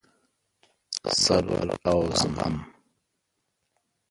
[1.23, 2.55] صبر او زغم: